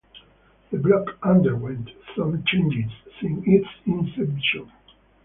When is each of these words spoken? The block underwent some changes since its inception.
The 0.71 0.79
block 0.79 1.15
underwent 1.21 1.91
some 2.15 2.43
changes 2.47 2.91
since 3.21 3.43
its 3.45 3.67
inception. 3.85 4.71